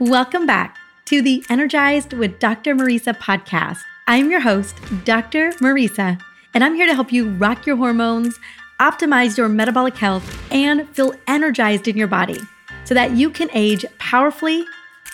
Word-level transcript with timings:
Welcome 0.00 0.46
back 0.46 0.78
to 1.06 1.20
the 1.20 1.44
Energized 1.50 2.12
with 2.12 2.38
Dr. 2.38 2.72
Mariza 2.72 3.18
podcast. 3.18 3.80
I'm 4.06 4.30
your 4.30 4.38
host, 4.38 4.76
Dr. 5.04 5.50
Mariza, 5.54 6.20
and 6.54 6.62
I'm 6.62 6.76
here 6.76 6.86
to 6.86 6.94
help 6.94 7.10
you 7.10 7.30
rock 7.30 7.66
your 7.66 7.74
hormones, 7.74 8.38
optimize 8.78 9.36
your 9.36 9.48
metabolic 9.48 9.96
health, 9.96 10.40
and 10.52 10.88
feel 10.90 11.14
energized 11.26 11.88
in 11.88 11.96
your 11.96 12.06
body 12.06 12.38
so 12.84 12.94
that 12.94 13.16
you 13.16 13.28
can 13.28 13.50
age 13.52 13.84
powerfully 13.98 14.64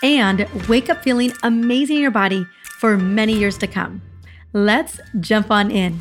and 0.02 0.46
wake 0.68 0.90
up 0.90 1.02
feeling 1.02 1.32
amazing 1.42 1.96
in 1.96 2.02
your 2.02 2.10
body 2.10 2.46
for 2.78 2.98
many 2.98 3.32
years 3.32 3.56
to 3.56 3.66
come. 3.66 4.02
Let's 4.52 5.00
jump 5.18 5.50
on 5.50 5.70
in. 5.70 6.00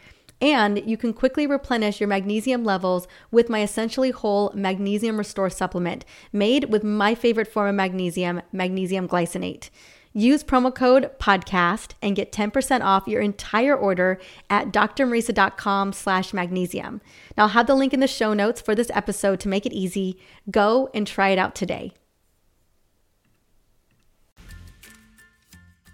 And 0.41 0.83
you 0.89 0.97
can 0.97 1.13
quickly 1.13 1.45
replenish 1.45 2.01
your 2.01 2.07
magnesium 2.07 2.63
levels 2.63 3.07
with 3.29 3.47
my 3.47 3.61
essentially 3.61 4.09
whole 4.09 4.51
magnesium 4.55 5.17
restore 5.17 5.51
supplement 5.51 6.03
made 6.33 6.65
with 6.65 6.83
my 6.83 7.13
favorite 7.13 7.47
form 7.47 7.69
of 7.69 7.75
magnesium, 7.75 8.41
magnesium 8.51 9.07
glycinate. 9.07 9.69
Use 10.13 10.43
promo 10.43 10.73
code 10.73 11.11
podcast 11.19 11.91
and 12.01 12.15
get 12.15 12.33
10% 12.33 12.81
off 12.81 13.07
your 13.07 13.21
entire 13.21 13.75
order 13.75 14.19
at 14.49 14.71
drmariza.com 14.71 15.93
slash 15.93 16.33
magnesium. 16.33 17.01
Now 17.37 17.43
I'll 17.43 17.49
have 17.49 17.67
the 17.67 17.75
link 17.75 17.93
in 17.93 18.01
the 18.01 18.07
show 18.07 18.33
notes 18.33 18.59
for 18.59 18.75
this 18.75 18.91
episode 18.93 19.39
to 19.41 19.47
make 19.47 19.65
it 19.65 19.71
easy. 19.71 20.19
Go 20.49 20.89
and 20.93 21.07
try 21.07 21.29
it 21.29 21.39
out 21.39 21.55
today. 21.55 21.93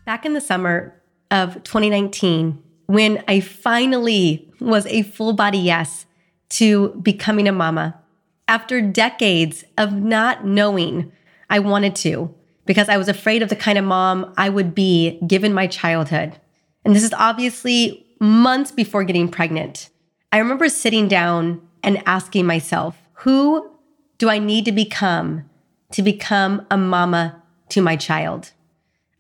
Back 0.06 0.26
in 0.26 0.34
the 0.34 0.42
summer 0.42 1.00
of 1.30 1.62
2019, 1.64 2.64
when 2.88 3.24
I 3.28 3.40
finally 3.40 4.50
was 4.60 4.86
a 4.88 5.04
full 5.04 5.34
body 5.34 5.60
yes 5.60 6.06
to 6.50 6.90
becoming 7.02 7.48
a 7.48 7.52
mama 7.52 8.02
after 8.48 8.82
decades 8.82 9.64
of 9.78 9.94
not 9.94 10.46
knowing 10.46 11.12
I 11.50 11.60
wanted 11.60 11.96
to 11.98 12.34
because 12.66 12.90
I 12.90 12.98
was 12.98 13.08
afraid 13.08 13.42
of 13.42 13.50
the 13.50 13.56
kind 13.56 13.78
of 13.78 13.86
mom 13.86 14.34
I 14.38 14.50
would 14.50 14.74
be 14.74 15.20
given 15.28 15.54
my 15.54 15.68
childhood. 15.68 16.40
And 16.84 16.96
this 16.96 17.04
is 17.04 17.14
obviously 17.14 18.06
months 18.20 18.72
before 18.72 19.04
getting 19.04 19.30
pregnant. 19.30 19.90
I 20.32 20.40
remember 20.40 20.70
sitting 20.70 21.08
down 21.08 21.62
and 21.84 22.02
asking 22.06 22.46
myself, 22.46 22.98
who 23.14 23.72
do 24.18 24.30
I 24.30 24.40
need 24.40 24.66
to 24.66 24.72
become 24.72 25.50
to 25.92 26.02
become 26.02 26.66
a 26.72 26.78
mama 26.78 27.42
to 27.70 27.82
my 27.82 27.96
child? 27.96 28.52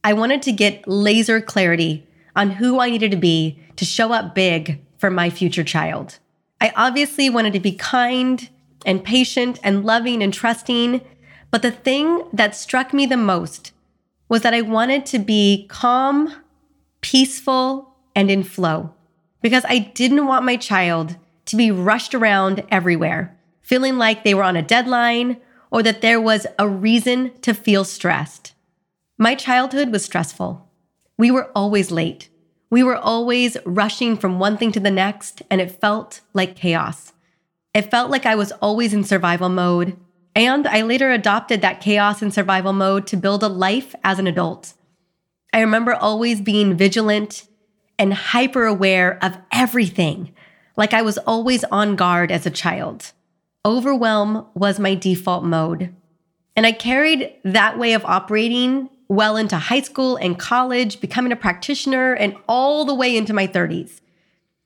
I 0.03 0.13
wanted 0.13 0.41
to 0.43 0.51
get 0.51 0.87
laser 0.87 1.41
clarity 1.41 2.06
on 2.37 2.51
who 2.51 2.79
I 2.79 2.89
needed 2.89 3.11
to 3.11 3.17
be 3.17 3.59
to 3.75 3.83
show 3.83 4.13
up 4.13 4.33
big 4.33 4.79
for 4.97 5.09
my 5.09 5.29
future 5.29 5.63
child. 5.63 6.19
I 6.61 6.71
obviously 6.75 7.29
wanted 7.29 7.53
to 7.53 7.59
be 7.59 7.73
kind 7.73 8.47
and 8.85 9.03
patient 9.03 9.59
and 9.63 9.83
loving 9.83 10.23
and 10.23 10.33
trusting, 10.33 11.01
but 11.51 11.61
the 11.61 11.71
thing 11.71 12.23
that 12.31 12.55
struck 12.55 12.93
me 12.93 13.05
the 13.05 13.17
most 13.17 13.71
was 14.29 14.43
that 14.43 14.53
I 14.53 14.61
wanted 14.61 15.05
to 15.07 15.19
be 15.19 15.65
calm, 15.69 16.33
peaceful, 17.01 17.95
and 18.15 18.31
in 18.31 18.43
flow 18.43 18.93
because 19.41 19.63
I 19.67 19.79
didn't 19.79 20.25
want 20.25 20.45
my 20.45 20.57
child 20.57 21.15
to 21.45 21.55
be 21.55 21.71
rushed 21.71 22.13
around 22.13 22.63
everywhere, 22.69 23.37
feeling 23.61 23.97
like 23.97 24.23
they 24.23 24.33
were 24.33 24.43
on 24.43 24.55
a 24.55 24.61
deadline 24.61 25.37
or 25.71 25.83
that 25.83 26.01
there 26.01 26.19
was 26.19 26.47
a 26.59 26.67
reason 26.67 27.31
to 27.41 27.53
feel 27.53 27.83
stressed. 27.83 28.53
My 29.17 29.35
childhood 29.35 29.91
was 29.91 30.05
stressful. 30.05 30.66
We 31.17 31.31
were 31.31 31.49
always 31.55 31.89
late. 31.91 32.29
We 32.69 32.83
were 32.83 32.97
always 32.97 33.57
rushing 33.65 34.17
from 34.17 34.39
one 34.39 34.57
thing 34.57 34.71
to 34.73 34.79
the 34.79 34.91
next, 34.91 35.41
and 35.49 35.59
it 35.59 35.79
felt 35.79 36.21
like 36.33 36.55
chaos. 36.55 37.13
It 37.73 37.89
felt 37.89 38.11
like 38.11 38.25
I 38.25 38.35
was 38.35 38.51
always 38.53 38.93
in 38.93 39.03
survival 39.03 39.49
mode, 39.49 39.97
and 40.35 40.67
I 40.67 40.81
later 40.81 41.11
adopted 41.11 41.61
that 41.61 41.81
chaos 41.81 42.21
and 42.21 42.33
survival 42.33 42.73
mode 42.73 43.07
to 43.07 43.17
build 43.17 43.41
a 43.41 43.47
life 43.47 43.95
as 44.03 44.19
an 44.19 44.27
adult. 44.27 44.73
I 45.53 45.61
remember 45.61 45.95
always 45.95 46.41
being 46.41 46.77
vigilant 46.77 47.47
and 47.97 48.13
hyper 48.13 48.65
aware 48.65 49.17
of 49.23 49.37
everything, 49.51 50.33
like 50.75 50.93
I 50.93 51.01
was 51.01 51.17
always 51.19 51.63
on 51.65 51.95
guard 51.95 52.31
as 52.31 52.45
a 52.45 52.51
child. 52.51 53.11
Overwhelm 53.65 54.45
was 54.53 54.79
my 54.79 54.93
default 54.93 55.43
mode. 55.43 55.95
And 56.55 56.65
I 56.65 56.71
carried 56.71 57.33
that 57.43 57.79
way 57.79 57.93
of 57.93 58.05
operating 58.05 58.89
well 59.07 59.37
into 59.37 59.57
high 59.57 59.81
school 59.81 60.15
and 60.17 60.37
college, 60.37 60.99
becoming 60.99 61.31
a 61.31 61.37
practitioner, 61.37 62.13
and 62.13 62.35
all 62.47 62.85
the 62.85 62.95
way 62.95 63.15
into 63.15 63.33
my 63.33 63.47
30s. 63.47 64.01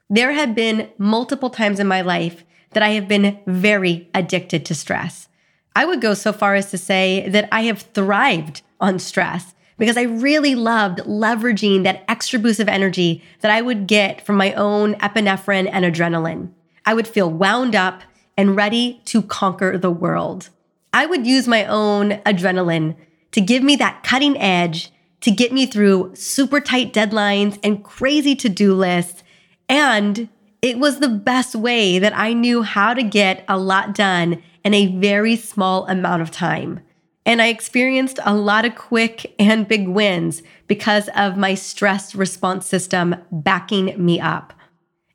There 0.10 0.32
have 0.34 0.56
been 0.56 0.90
multiple 0.98 1.50
times 1.50 1.80
in 1.80 1.88
my 1.88 2.02
life 2.02 2.44
that 2.72 2.84
I 2.84 2.90
have 2.90 3.08
been 3.08 3.40
very 3.46 4.10
addicted 4.14 4.66
to 4.66 4.76
stress. 4.76 5.28
I 5.76 5.86
would 5.86 6.02
go 6.02 6.14
so 6.14 6.34
far 6.34 6.56
as 6.56 6.70
to 6.72 6.78
say 6.78 7.28
that 7.30 7.48
I 7.52 7.62
have 7.64 7.82
thrived 7.82 8.62
on 8.80 9.00
stress 9.00 9.54
because 9.78 9.98
I 9.98 10.04
really 10.04 10.54
loved 10.54 11.00
leveraging 11.00 11.84
that 11.84 12.04
extra 12.08 12.40
boost 12.40 12.60
of 12.60 12.68
energy 12.68 13.24
that 13.40 13.52
I 13.52 13.62
would 13.62 13.88
get 13.88 14.26
from 14.26 14.36
my 14.36 14.54
own 14.54 14.96
epinephrine 14.96 15.70
and 15.72 15.86
adrenaline. 15.86 16.52
I 16.86 16.94
would 16.94 17.08
feel 17.08 17.32
wound 17.32 17.76
up 17.76 18.04
and 18.38 18.56
ready 18.56 19.02
to 19.06 19.22
conquer 19.22 19.78
the 19.78 19.92
world. 19.92 20.50
I 20.94 21.06
would 21.06 21.26
use 21.26 21.48
my 21.48 21.66
own 21.66 22.12
adrenaline 22.26 22.96
to 23.32 23.42
give 23.42 23.64
me 23.64 23.76
that 23.78 24.04
cutting 24.04 24.38
edge 24.38 24.92
to 25.22 25.32
get 25.32 25.52
me 25.52 25.66
through 25.66 26.16
super 26.16 26.60
tight 26.60 26.94
deadlines 26.94 27.60
and 27.64 27.84
crazy 27.84 28.36
to 28.36 28.50
do 28.50 28.74
lists. 28.74 29.24
And 29.70 30.30
it 30.62 30.80
was 30.80 31.00
the 31.00 31.10
best 31.10 31.56
way 31.56 32.00
that 32.00 32.18
I 32.18 32.34
knew 32.34 32.64
how 32.64 32.94
to 32.94 33.04
get 33.04 33.46
a 33.48 33.58
lot 33.58 33.96
done 33.96 34.42
in 34.64 34.74
a 34.74 34.96
very 34.98 35.36
small 35.36 35.88
amount 35.88 36.22
of 36.22 36.32
time. 36.32 36.82
And 37.26 37.42
I 37.42 37.48
experienced 37.48 38.20
a 38.26 38.36
lot 38.36 38.66
of 38.66 38.76
quick 38.76 39.34
and 39.38 39.68
big 39.68 39.88
wins 39.88 40.42
because 40.68 41.08
of 41.16 41.38
my 41.38 41.54
stress 41.54 42.16
response 42.16 42.66
system 42.66 43.16
backing 43.32 43.94
me 44.04 44.20
up. 44.20 44.54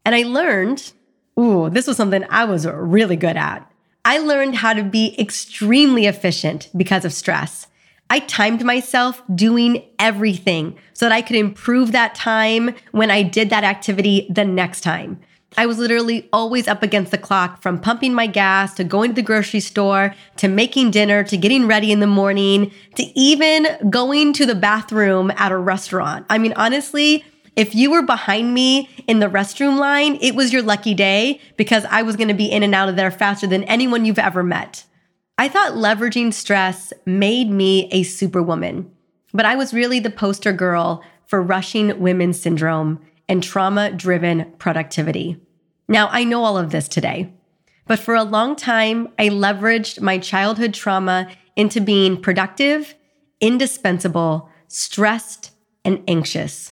And 0.05 0.15
I 0.15 0.23
learned, 0.23 0.93
ooh, 1.39 1.69
this 1.69 1.87
was 1.87 1.97
something 1.97 2.25
I 2.31 2.45
was 2.45 2.67
really 2.67 3.17
good 3.17 3.37
at. 3.37 3.71
I 4.05 4.19
learned 4.19 4.55
how 4.57 4.73
to 4.73 4.85
be 4.85 5.19
extremely 5.19 6.07
efficient 6.07 6.71
because 6.77 7.05
of 7.05 7.13
stress. 7.13 7.67
I 8.09 8.21
timed 8.21 8.65
myself 8.65 9.23
doing 9.35 9.83
everything 9.99 10.79
so 10.93 11.07
that 11.07 11.13
I 11.13 11.23
could 11.23 11.37
improve 11.37 11.93
that 11.93 12.15
time 12.15 12.75
when 12.93 13.11
I 13.11 13.23
did 13.23 13.51
that 13.51 13.65
activity 13.65 14.27
the 14.31 14.45
next 14.45 14.83
time. 14.83 15.21
I 15.59 15.67
was 15.67 15.79
literally 15.79 16.29
always 16.33 16.69
up 16.69 16.83
against 16.83 17.11
the 17.11 17.19
clock 17.19 17.63
from 17.63 17.81
pumping 17.81 18.13
my 18.13 18.27
gas 18.27 18.75
to 18.75 18.85
going 18.85 19.11
to 19.11 19.15
the 19.15 19.23
grocery 19.23 19.61
store 19.61 20.15
to 20.37 20.49
making 20.49 20.91
dinner 20.91 21.25
to 21.25 21.37
getting 21.37 21.67
ready 21.67 21.91
in 21.93 22.01
the 22.01 22.07
morning 22.07 22.73
to 22.97 23.03
even 23.19 23.67
going 23.89 24.35
to 24.35 24.45
the 24.45 24.55
bathroom 24.55 25.33
at 25.37 25.53
a 25.53 25.57
restaurant. 25.57 26.27
I 26.29 26.39
mean, 26.39 26.53
honestly, 26.57 27.25
if 27.57 27.75
you 27.75 27.91
were 27.91 28.03
behind 28.03 28.53
me 28.53 28.91
in 29.07 29.19
the 29.19 29.29
restroom 29.29 29.79
line, 29.79 30.19
it 30.21 30.35
was 30.35 30.53
your 30.53 30.63
lucky 30.63 30.93
day 30.93 31.41
because 31.57 31.87
I 31.87 32.03
was 32.03 32.17
going 32.17 32.29
to 32.29 32.35
be 32.35 32.53
in 32.53 32.63
and 32.63 32.75
out 32.75 32.91
of 32.91 32.97
there 32.97 33.11
faster 33.11 33.47
than 33.47 33.65
anyone 33.65 34.05
you've 34.05 34.19
ever 34.19 34.43
met. 34.43 34.85
I 35.39 35.49
thought 35.49 35.73
leveraging 35.73 36.33
stress 36.33 36.95
made 37.05 37.51
me 37.51 37.91
a 37.93 38.05
superwoman, 38.05 38.91
but 39.35 39.45
I 39.45 39.55
was 39.55 39.75
really 39.75 40.01
the 40.01 40.09
poster 40.09 40.51
girl 40.51 41.05
for 41.27 41.43
rushing 41.43 42.01
women's 42.01 42.41
syndrome 42.41 43.01
and 43.29 43.43
trauma 43.43 43.91
driven 43.91 44.51
productivity. 44.53 45.39
Now, 45.89 46.09
I 46.11 46.25
know 46.25 46.43
all 46.43 46.57
of 46.57 46.71
this 46.71 46.89
today, 46.89 47.35
but 47.87 47.99
for 47.99 48.15
a 48.15 48.23
long 48.23 48.57
time, 48.57 49.09
I 49.19 49.29
leveraged 49.29 50.01
my 50.01 50.17
childhood 50.17 50.73
trauma 50.73 51.29
into 51.55 51.83
being 51.83 52.19
productive, 52.23 52.95
indispensable, 53.39 54.49
stressed, 54.69 55.51
and 55.85 56.03
anxious. 56.09 56.71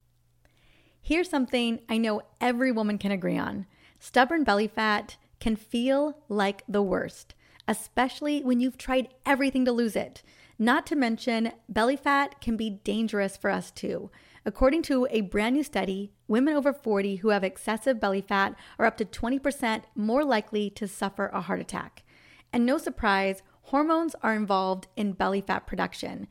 Here's 1.00 1.31
something 1.31 1.81
I 1.88 1.96
know 1.96 2.20
every 2.43 2.73
woman 2.73 2.99
can 2.99 3.11
agree 3.11 3.38
on 3.38 3.64
stubborn 3.99 4.44
belly 4.44 4.69
fat 4.69 5.17
can 5.40 5.56
feel 5.56 6.19
like 6.29 6.62
the 6.69 6.82
worst 6.82 7.35
especially 7.69 8.43
when 8.43 8.61
you've 8.61 8.79
tried 8.79 9.09
everything 9.25 9.65
to 9.65 9.73
lose 9.73 9.97
it. 9.97 10.23
Not 10.59 10.87
to 10.87 10.97
mention, 10.97 11.53
belly 11.69 11.97
fat 11.97 12.41
can 12.41 12.57
be 12.57 12.71
dangerous 12.71 13.37
for 13.37 13.51
us 13.51 13.71
too. 13.71 14.11
According 14.45 14.83
to 14.83 15.07
a 15.11 15.23
brand 15.23 15.55
new 15.55 15.62
study, 15.62 16.12
women 16.29 16.55
over 16.55 16.73
40 16.73 17.17
who 17.17 17.29
have 17.29 17.45
excessive 17.45 18.01
belly 18.01 18.21
fat 18.21 18.55
are 18.79 18.87
up 18.87 18.97
to 18.99 19.05
20% 19.05 19.83
more 19.95 20.25
likely 20.25 20.71
to 20.71 20.89
suffer 20.89 21.27
a 21.29 21.43
heart 21.43 21.61
attack. 21.61 22.05
And 22.53 22.67
no 22.67 22.79
surprise, 22.79 23.43
hormones 23.62 24.15
are 24.23 24.35
involved 24.35 24.89
in 24.97 25.12
belly 25.12 25.41
fat 25.41 25.67
production. 25.67 26.27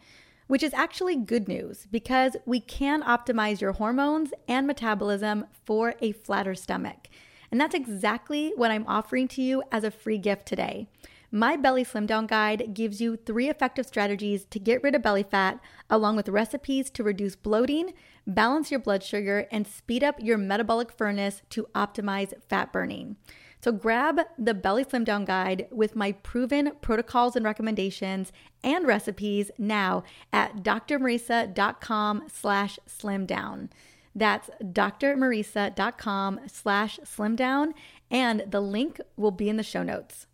which 0.49 0.63
is 0.63 0.73
actually 0.73 1.15
good 1.15 1.47
news 1.47 1.87
because 1.91 2.35
we 2.43 2.59
can 2.59 3.03
optimize 3.03 3.61
your 3.61 3.73
hormones 3.73 4.31
and 4.47 4.65
metabolism 4.65 5.45
for 5.63 5.93
a 6.01 6.11
flatter 6.11 6.55
stomach. 6.55 7.07
And 7.51 7.61
that's 7.61 7.75
exactly 7.75 8.51
what 8.55 8.71
I'm 8.71 8.87
offering 8.87 9.27
to 9.29 9.43
you 9.43 9.61
as 9.71 9.83
a 9.83 9.91
free 9.91 10.17
gift 10.17 10.47
today. 10.47 10.87
My 11.31 11.55
Belly 11.55 11.83
Slim 11.83 12.07
Down 12.07 12.25
Guide 12.25 12.73
gives 12.73 12.99
you 12.99 13.15
three 13.15 13.49
effective 13.49 13.85
strategies 13.85 14.45
to 14.45 14.57
get 14.57 14.81
rid 14.81 14.95
of 14.95 15.03
belly 15.03 15.21
fat, 15.21 15.59
along 15.87 16.15
with 16.15 16.27
recipes 16.27 16.89
to 16.89 17.03
reduce 17.03 17.35
bloating, 17.35 17.93
balance 18.25 18.71
your 18.71 18.79
blood 18.79 19.03
sugar, 19.03 19.47
and 19.51 19.67
speed 19.67 20.03
up 20.03 20.15
your 20.19 20.39
metabolic 20.39 20.91
furnace 20.91 21.43
to 21.51 21.67
optimize 21.75 22.33
fat 22.47 22.73
burning. 22.73 23.15
So 23.61 23.71
grab 23.71 24.21
the 24.39 24.55
Belly 24.55 24.83
Slim 24.89 25.03
Down 25.03 25.23
Guide 25.23 25.67
with 25.69 25.95
my 25.95 26.13
proven 26.13 26.71
protocols 26.81 27.35
and 27.35 27.45
recommendations 27.45 28.31
and 28.63 28.87
recipes 28.87 29.51
now 29.59 30.03
at 30.33 30.63
drmariza.com 30.63 32.23
slash 32.33 32.79
slim 32.87 33.27
down. 33.27 33.69
That's 34.15 34.49
drmariza.com 34.63 36.39
slash 36.47 36.99
slim 37.03 37.35
down, 37.35 37.75
and 38.09 38.45
the 38.47 38.61
link 38.61 38.99
will 39.15 39.31
be 39.31 39.47
in 39.47 39.57
the 39.57 39.63
show 39.63 39.83
notes. 39.83 40.25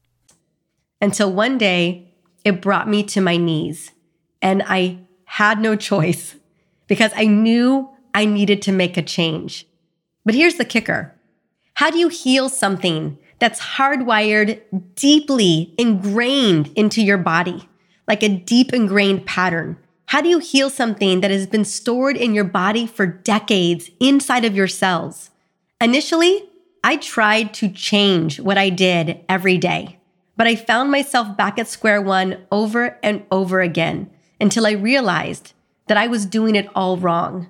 Until 1.01 1.31
one 1.31 1.57
day, 1.57 2.13
it 2.43 2.61
brought 2.61 2.87
me 2.87 3.03
to 3.03 3.21
my 3.21 3.37
knees, 3.37 3.91
and 4.41 4.63
I 4.65 4.99
had 5.25 5.59
no 5.59 5.75
choice 5.75 6.35
because 6.87 7.11
I 7.15 7.25
knew 7.25 7.89
I 8.13 8.25
needed 8.25 8.61
to 8.63 8.71
make 8.71 8.97
a 8.97 9.01
change. 9.01 9.67
But 10.23 10.35
here's 10.35 10.55
the 10.55 10.65
kicker 10.65 11.13
how 11.75 11.91
do 11.91 11.97
you 11.97 12.07
heal 12.07 12.47
something 12.47 13.17
that's 13.39 13.59
hardwired 13.59 14.61
deeply 14.95 15.73
ingrained 15.77 16.71
into 16.75 17.01
your 17.01 17.17
body, 17.17 17.67
like 18.07 18.23
a 18.23 18.29
deep 18.29 18.73
ingrained 18.73 19.25
pattern? 19.25 19.77
How 20.07 20.21
do 20.21 20.29
you 20.29 20.39
heal 20.39 20.69
something 20.69 21.21
that 21.21 21.31
has 21.31 21.47
been 21.47 21.65
stored 21.65 22.15
in 22.15 22.33
your 22.33 22.45
body 22.45 22.87
for 22.87 23.05
decades 23.05 23.89
inside 23.99 24.45
of 24.45 24.55
your 24.55 24.67
cells? 24.67 25.31
Initially, 25.81 26.47
I 26.83 26.97
tried 26.97 27.53
to 27.55 27.67
change 27.67 28.39
what 28.39 28.57
I 28.57 28.69
did 28.69 29.19
every 29.27 29.57
day, 29.57 29.99
but 30.37 30.47
I 30.47 30.55
found 30.55 30.91
myself 30.91 31.35
back 31.37 31.57
at 31.57 31.67
square 31.67 32.01
one 32.01 32.45
over 32.51 32.97
and 33.01 33.25
over 33.31 33.61
again 33.61 34.09
until 34.39 34.65
I 34.65 34.71
realized 34.71 35.53
that 35.87 35.97
I 35.97 36.07
was 36.07 36.25
doing 36.25 36.55
it 36.55 36.69
all 36.75 36.97
wrong. 36.97 37.47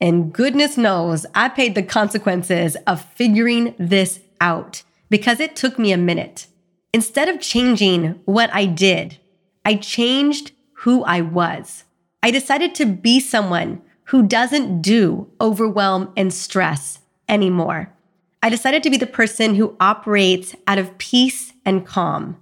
And 0.00 0.32
goodness 0.32 0.76
knows 0.76 1.26
I 1.34 1.48
paid 1.48 1.74
the 1.74 1.82
consequences 1.82 2.76
of 2.86 3.04
figuring 3.04 3.74
this 3.78 4.20
out 4.40 4.82
because 5.08 5.40
it 5.40 5.56
took 5.56 5.78
me 5.78 5.92
a 5.92 5.98
minute. 5.98 6.46
Instead 6.92 7.28
of 7.28 7.40
changing 7.40 8.20
what 8.24 8.52
I 8.52 8.66
did, 8.66 9.18
I 9.64 9.74
changed 9.74 10.52
who 10.72 11.04
I 11.04 11.20
was. 11.20 11.84
I 12.22 12.30
decided 12.30 12.74
to 12.76 12.86
be 12.86 13.20
someone 13.20 13.82
who 14.04 14.26
doesn't 14.26 14.82
do 14.82 15.30
overwhelm 15.40 16.12
and 16.16 16.32
stress 16.32 17.00
anymore. 17.28 17.92
I 18.42 18.48
decided 18.48 18.82
to 18.82 18.90
be 18.90 18.96
the 18.96 19.06
person 19.06 19.54
who 19.54 19.76
operates 19.78 20.54
out 20.66 20.78
of 20.78 20.96
peace 20.98 21.49
and 21.64 21.86
calm. 21.86 22.36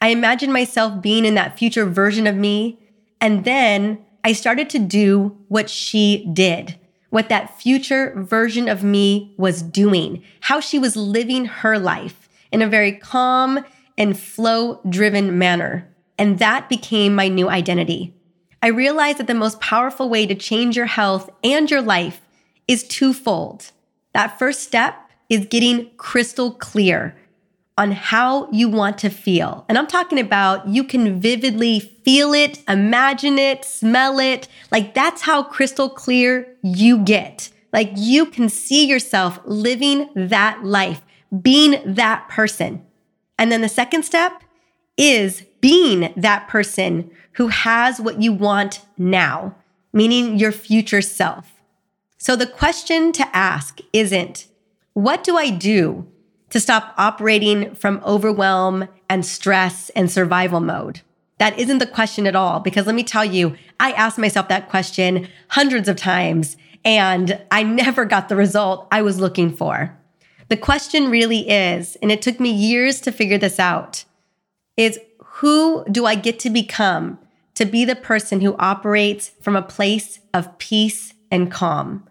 I 0.00 0.08
imagined 0.08 0.52
myself 0.52 1.00
being 1.00 1.24
in 1.24 1.34
that 1.34 1.58
future 1.58 1.86
version 1.86 2.26
of 2.26 2.36
me. 2.36 2.78
And 3.20 3.44
then 3.44 4.04
I 4.22 4.32
started 4.32 4.68
to 4.70 4.78
do 4.78 5.36
what 5.48 5.70
she 5.70 6.28
did, 6.32 6.78
what 7.10 7.28
that 7.30 7.58
future 7.58 8.12
version 8.16 8.68
of 8.68 8.82
me 8.82 9.34
was 9.38 9.62
doing, 9.62 10.22
how 10.40 10.60
she 10.60 10.78
was 10.78 10.96
living 10.96 11.46
her 11.46 11.78
life 11.78 12.28
in 12.52 12.60
a 12.60 12.68
very 12.68 12.92
calm 12.92 13.64
and 13.96 14.18
flow 14.18 14.80
driven 14.88 15.38
manner. 15.38 15.88
And 16.18 16.38
that 16.38 16.68
became 16.68 17.14
my 17.14 17.28
new 17.28 17.48
identity. 17.48 18.14
I 18.62 18.68
realized 18.68 19.18
that 19.18 19.26
the 19.26 19.34
most 19.34 19.60
powerful 19.60 20.08
way 20.08 20.26
to 20.26 20.34
change 20.34 20.76
your 20.76 20.86
health 20.86 21.30
and 21.42 21.70
your 21.70 21.82
life 21.82 22.20
is 22.68 22.86
twofold. 22.86 23.72
That 24.12 24.38
first 24.38 24.62
step 24.62 24.96
is 25.28 25.46
getting 25.46 25.90
crystal 25.96 26.52
clear 26.52 27.16
on 27.76 27.90
how 27.90 28.48
you 28.52 28.68
want 28.68 28.98
to 28.98 29.10
feel. 29.10 29.64
And 29.68 29.76
I'm 29.76 29.86
talking 29.86 30.20
about 30.20 30.68
you 30.68 30.84
can 30.84 31.20
vividly 31.20 31.80
feel 31.80 32.32
it, 32.32 32.62
imagine 32.68 33.38
it, 33.38 33.64
smell 33.64 34.20
it. 34.20 34.46
Like 34.70 34.94
that's 34.94 35.22
how 35.22 35.42
crystal 35.42 35.88
clear 35.88 36.56
you 36.62 36.98
get. 36.98 37.50
Like 37.72 37.90
you 37.96 38.26
can 38.26 38.48
see 38.48 38.86
yourself 38.86 39.40
living 39.44 40.08
that 40.14 40.64
life, 40.64 41.02
being 41.42 41.82
that 41.94 42.28
person. 42.28 42.84
And 43.38 43.50
then 43.50 43.62
the 43.62 43.68
second 43.68 44.04
step 44.04 44.44
is 44.96 45.42
being 45.60 46.12
that 46.16 46.46
person 46.46 47.10
who 47.32 47.48
has 47.48 48.00
what 48.00 48.22
you 48.22 48.32
want 48.32 48.82
now, 48.96 49.56
meaning 49.92 50.38
your 50.38 50.52
future 50.52 51.02
self. 51.02 51.50
So 52.18 52.36
the 52.36 52.46
question 52.46 53.10
to 53.12 53.36
ask 53.36 53.80
isn't, 53.92 54.46
what 54.92 55.24
do 55.24 55.36
I 55.36 55.50
do 55.50 56.06
to 56.54 56.60
stop 56.60 56.94
operating 56.96 57.74
from 57.74 58.00
overwhelm 58.06 58.86
and 59.10 59.26
stress 59.26 59.90
and 59.90 60.08
survival 60.08 60.60
mode? 60.60 61.00
That 61.38 61.58
isn't 61.58 61.78
the 61.78 61.86
question 61.86 62.28
at 62.28 62.36
all. 62.36 62.60
Because 62.60 62.86
let 62.86 62.94
me 62.94 63.02
tell 63.02 63.24
you, 63.24 63.56
I 63.80 63.90
asked 63.90 64.18
myself 64.18 64.46
that 64.46 64.70
question 64.70 65.26
hundreds 65.48 65.88
of 65.88 65.96
times 65.96 66.56
and 66.84 67.42
I 67.50 67.64
never 67.64 68.04
got 68.04 68.28
the 68.28 68.36
result 68.36 68.86
I 68.92 69.02
was 69.02 69.18
looking 69.18 69.50
for. 69.50 69.98
The 70.46 70.56
question 70.56 71.10
really 71.10 71.50
is, 71.50 71.96
and 71.96 72.12
it 72.12 72.22
took 72.22 72.38
me 72.38 72.52
years 72.52 73.00
to 73.00 73.10
figure 73.10 73.38
this 73.38 73.58
out, 73.58 74.04
is 74.76 75.00
who 75.24 75.84
do 75.90 76.06
I 76.06 76.14
get 76.14 76.38
to 76.38 76.50
become 76.50 77.18
to 77.54 77.64
be 77.64 77.84
the 77.84 77.96
person 77.96 78.42
who 78.42 78.54
operates 78.58 79.32
from 79.40 79.56
a 79.56 79.62
place 79.62 80.20
of 80.32 80.56
peace 80.58 81.14
and 81.32 81.50
calm? 81.50 82.08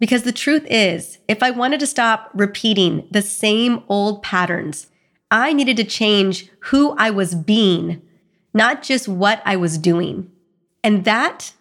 Because 0.00 0.22
the 0.22 0.32
truth 0.32 0.66
is, 0.68 1.18
if 1.28 1.42
I 1.42 1.50
wanted 1.50 1.78
to 1.80 1.86
stop 1.86 2.30
repeating 2.34 3.06
the 3.10 3.22
same 3.22 3.84
old 3.86 4.22
patterns, 4.22 4.86
I 5.30 5.52
needed 5.52 5.76
to 5.76 5.84
change 5.84 6.48
who 6.60 6.92
I 6.96 7.10
was 7.10 7.34
being, 7.34 8.02
not 8.54 8.82
just 8.82 9.06
what 9.06 9.42
I 9.44 9.56
was 9.56 9.78
doing. 9.78 10.32
And 10.82 11.04
that 11.04 11.52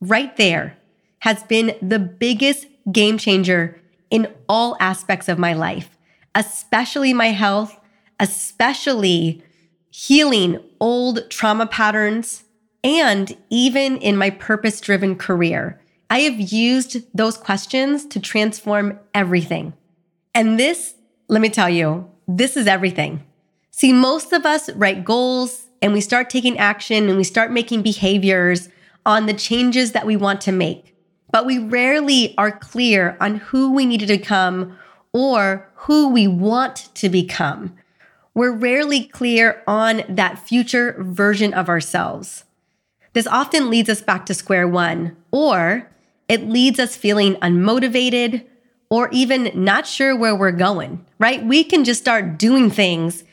right 0.00 0.34
there 0.36 0.78
has 1.20 1.42
been 1.44 1.76
the 1.80 1.98
biggest 1.98 2.66
game 2.90 3.18
changer 3.18 3.80
in 4.10 4.32
all 4.48 4.76
aspects 4.80 5.28
of 5.28 5.38
my 5.38 5.52
life, 5.52 5.90
especially 6.34 7.12
my 7.12 7.28
health, 7.28 7.78
especially 8.18 9.42
healing 9.90 10.58
old 10.80 11.30
trauma 11.30 11.66
patterns, 11.66 12.44
and 12.82 13.36
even 13.50 13.98
in 13.98 14.16
my 14.16 14.30
purpose 14.30 14.80
driven 14.80 15.16
career. 15.16 15.80
I 16.14 16.20
have 16.20 16.38
used 16.38 16.98
those 17.12 17.36
questions 17.36 18.06
to 18.06 18.20
transform 18.20 19.00
everything. 19.12 19.72
And 20.32 20.60
this, 20.60 20.94
let 21.26 21.42
me 21.42 21.48
tell 21.48 21.68
you, 21.68 22.08
this 22.28 22.56
is 22.56 22.68
everything. 22.68 23.24
See, 23.72 23.92
most 23.92 24.32
of 24.32 24.46
us 24.46 24.70
write 24.74 25.04
goals 25.04 25.66
and 25.82 25.92
we 25.92 26.00
start 26.00 26.30
taking 26.30 26.56
action 26.56 27.08
and 27.08 27.16
we 27.16 27.24
start 27.24 27.50
making 27.50 27.82
behaviors 27.82 28.68
on 29.04 29.26
the 29.26 29.34
changes 29.34 29.90
that 29.90 30.06
we 30.06 30.16
want 30.16 30.40
to 30.42 30.52
make. 30.52 30.94
But 31.32 31.46
we 31.46 31.58
rarely 31.58 32.38
are 32.38 32.52
clear 32.52 33.16
on 33.20 33.38
who 33.38 33.72
we 33.72 33.84
need 33.84 33.98
to 33.98 34.06
become 34.06 34.78
or 35.12 35.68
who 35.74 36.10
we 36.10 36.28
want 36.28 36.90
to 36.94 37.08
become 37.08 37.76
we're 38.36 38.52
rarely 38.52 39.04
clear 39.04 39.62
on 39.66 40.02
that 40.08 40.40
future 40.40 40.96
version 40.98 41.54
of 41.54 41.68
ourselves. 41.68 42.44
This 43.12 43.28
often 43.28 43.70
leads 43.70 43.88
us 43.88 44.02
back 44.02 44.26
to 44.26 44.34
square 44.34 44.66
one, 44.66 45.16
or 45.30 45.88
it 46.28 46.48
leads 46.48 46.78
us 46.78 46.96
feeling 46.96 47.34
unmotivated 47.36 48.44
or 48.90 49.08
even 49.10 49.50
not 49.54 49.86
sure 49.86 50.16
where 50.16 50.36
we're 50.36 50.52
going, 50.52 51.04
right? 51.18 51.44
We 51.44 51.64
can 51.64 51.84
just 51.84 52.00
start 52.00 52.38
doing 52.38 52.70
things 52.70 53.24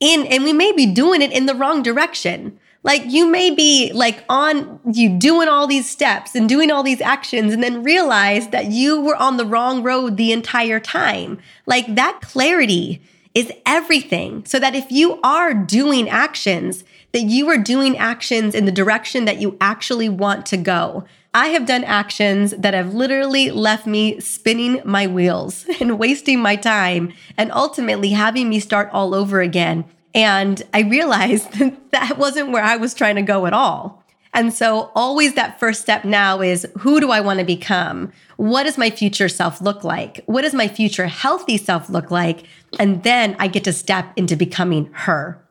in, 0.00 0.26
and 0.26 0.44
we 0.44 0.52
may 0.52 0.72
be 0.72 0.86
doing 0.86 1.22
it 1.22 1.32
in 1.32 1.46
the 1.46 1.54
wrong 1.54 1.82
direction. 1.82 2.58
Like 2.84 3.02
you 3.06 3.26
may 3.26 3.50
be 3.50 3.90
like 3.92 4.24
on 4.28 4.80
you 4.90 5.18
doing 5.18 5.48
all 5.48 5.66
these 5.66 5.88
steps 5.88 6.34
and 6.34 6.48
doing 6.48 6.70
all 6.70 6.82
these 6.82 7.00
actions 7.00 7.52
and 7.52 7.62
then 7.62 7.82
realize 7.82 8.48
that 8.48 8.66
you 8.66 9.00
were 9.00 9.16
on 9.16 9.36
the 9.36 9.44
wrong 9.44 9.82
road 9.82 10.16
the 10.16 10.32
entire 10.32 10.78
time. 10.78 11.40
Like 11.66 11.96
that 11.96 12.20
clarity 12.22 13.02
is 13.34 13.52
everything. 13.66 14.44
So 14.46 14.58
that 14.60 14.76
if 14.76 14.90
you 14.90 15.20
are 15.22 15.52
doing 15.52 16.08
actions, 16.08 16.84
that 17.12 17.22
you 17.22 17.48
are 17.48 17.58
doing 17.58 17.96
actions 17.96 18.54
in 18.54 18.64
the 18.64 18.72
direction 18.72 19.24
that 19.24 19.40
you 19.40 19.56
actually 19.60 20.08
want 20.08 20.46
to 20.46 20.56
go. 20.56 21.04
I 21.34 21.48
have 21.48 21.66
done 21.66 21.84
actions 21.84 22.52
that 22.52 22.74
have 22.74 22.94
literally 22.94 23.50
left 23.50 23.86
me 23.86 24.18
spinning 24.20 24.80
my 24.84 25.06
wheels 25.06 25.66
and 25.80 25.98
wasting 25.98 26.40
my 26.40 26.56
time 26.56 27.12
and 27.36 27.52
ultimately 27.52 28.10
having 28.10 28.48
me 28.48 28.60
start 28.60 28.90
all 28.92 29.14
over 29.14 29.40
again. 29.40 29.84
And 30.14 30.62
I 30.72 30.80
realized 30.80 31.52
that 31.58 31.90
that 31.92 32.18
wasn't 32.18 32.50
where 32.50 32.62
I 32.62 32.76
was 32.76 32.94
trying 32.94 33.16
to 33.16 33.22
go 33.22 33.46
at 33.46 33.52
all. 33.52 34.04
And 34.34 34.52
so, 34.52 34.90
always 34.94 35.34
that 35.34 35.58
first 35.58 35.80
step 35.80 36.04
now 36.04 36.42
is 36.42 36.66
who 36.80 37.00
do 37.00 37.10
I 37.10 37.20
want 37.20 37.38
to 37.38 37.46
become? 37.46 38.12
What 38.36 38.64
does 38.64 38.76
my 38.76 38.90
future 38.90 39.28
self 39.28 39.60
look 39.60 39.84
like? 39.84 40.22
What 40.26 40.42
does 40.42 40.54
my 40.54 40.68
future 40.68 41.06
healthy 41.06 41.56
self 41.56 41.88
look 41.88 42.10
like? 42.10 42.44
And 42.78 43.02
then 43.02 43.36
I 43.38 43.48
get 43.48 43.64
to 43.64 43.72
step 43.72 44.12
into 44.16 44.36
becoming 44.36 44.90
her. 44.92 45.42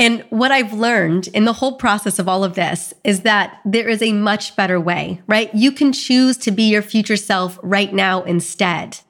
And 0.00 0.24
what 0.30 0.50
I've 0.50 0.72
learned 0.72 1.28
in 1.28 1.44
the 1.44 1.52
whole 1.52 1.76
process 1.76 2.18
of 2.18 2.26
all 2.26 2.42
of 2.42 2.54
this 2.54 2.94
is 3.04 3.20
that 3.20 3.60
there 3.66 3.86
is 3.86 4.00
a 4.00 4.14
much 4.14 4.56
better 4.56 4.80
way, 4.80 5.20
right? 5.26 5.54
You 5.54 5.70
can 5.70 5.92
choose 5.92 6.38
to 6.38 6.50
be 6.50 6.62
your 6.62 6.80
future 6.80 7.18
self 7.18 7.58
right 7.62 7.92
now 7.92 8.22
instead. 8.22 9.00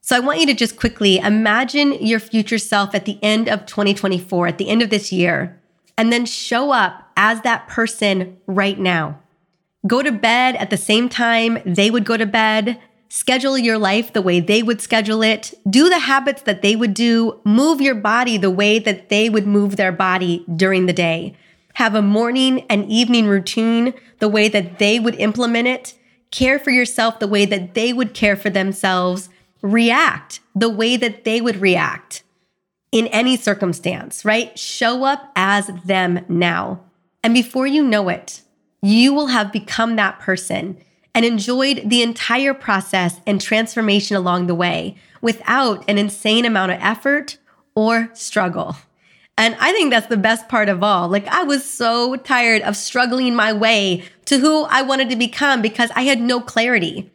So 0.00 0.16
I 0.16 0.20
want 0.20 0.40
you 0.40 0.46
to 0.46 0.54
just 0.54 0.78
quickly 0.78 1.18
imagine 1.18 1.92
your 1.92 2.18
future 2.18 2.56
self 2.56 2.94
at 2.94 3.04
the 3.04 3.18
end 3.22 3.46
of 3.46 3.66
2024, 3.66 4.46
at 4.46 4.56
the 4.56 4.70
end 4.70 4.80
of 4.80 4.88
this 4.88 5.12
year, 5.12 5.60
and 5.98 6.10
then 6.10 6.24
show 6.24 6.70
up 6.70 7.10
as 7.14 7.42
that 7.42 7.68
person 7.68 8.38
right 8.46 8.78
now. 8.78 9.20
Go 9.86 10.02
to 10.02 10.10
bed 10.10 10.56
at 10.56 10.70
the 10.70 10.78
same 10.78 11.10
time 11.10 11.58
they 11.66 11.90
would 11.90 12.06
go 12.06 12.16
to 12.16 12.24
bed. 12.24 12.80
Schedule 13.10 13.56
your 13.56 13.78
life 13.78 14.12
the 14.12 14.20
way 14.20 14.38
they 14.38 14.62
would 14.62 14.80
schedule 14.82 15.22
it. 15.22 15.54
Do 15.68 15.88
the 15.88 15.98
habits 15.98 16.42
that 16.42 16.60
they 16.60 16.76
would 16.76 16.92
do. 16.92 17.40
Move 17.44 17.80
your 17.80 17.94
body 17.94 18.36
the 18.36 18.50
way 18.50 18.78
that 18.78 19.08
they 19.08 19.30
would 19.30 19.46
move 19.46 19.76
their 19.76 19.92
body 19.92 20.44
during 20.54 20.86
the 20.86 20.92
day. 20.92 21.34
Have 21.74 21.94
a 21.94 22.02
morning 22.02 22.66
and 22.68 22.90
evening 22.90 23.26
routine 23.26 23.94
the 24.18 24.28
way 24.28 24.48
that 24.48 24.78
they 24.78 25.00
would 25.00 25.14
implement 25.14 25.68
it. 25.68 25.94
Care 26.30 26.58
for 26.58 26.70
yourself 26.70 27.18
the 27.18 27.28
way 27.28 27.46
that 27.46 27.74
they 27.74 27.92
would 27.92 28.12
care 28.12 28.36
for 28.36 28.50
themselves. 28.50 29.30
React 29.62 30.40
the 30.54 30.68
way 30.68 30.96
that 30.96 31.24
they 31.24 31.40
would 31.40 31.56
react 31.56 32.22
in 32.92 33.06
any 33.08 33.36
circumstance, 33.36 34.24
right? 34.24 34.58
Show 34.58 35.04
up 35.04 35.32
as 35.34 35.70
them 35.84 36.24
now. 36.28 36.80
And 37.22 37.32
before 37.32 37.66
you 37.66 37.82
know 37.82 38.08
it, 38.08 38.42
you 38.82 39.14
will 39.14 39.28
have 39.28 39.52
become 39.52 39.96
that 39.96 40.18
person 40.20 40.78
and 41.14 41.24
enjoyed 41.24 41.88
the 41.88 42.02
entire 42.02 42.54
process 42.54 43.20
and 43.26 43.40
transformation 43.40 44.16
along 44.16 44.46
the 44.46 44.54
way 44.54 44.96
without 45.20 45.84
an 45.88 45.98
insane 45.98 46.44
amount 46.44 46.72
of 46.72 46.78
effort 46.80 47.38
or 47.74 48.10
struggle. 48.14 48.76
And 49.36 49.56
I 49.60 49.70
think 49.72 49.90
that's 49.90 50.08
the 50.08 50.16
best 50.16 50.48
part 50.48 50.68
of 50.68 50.82
all. 50.82 51.08
Like, 51.08 51.28
I 51.28 51.44
was 51.44 51.64
so 51.64 52.16
tired 52.16 52.62
of 52.62 52.76
struggling 52.76 53.36
my 53.36 53.52
way 53.52 54.02
to 54.24 54.38
who 54.38 54.64
I 54.64 54.82
wanted 54.82 55.10
to 55.10 55.16
become 55.16 55.62
because 55.62 55.90
I 55.94 56.02
had 56.02 56.20
no 56.20 56.40
clarity. 56.40 57.10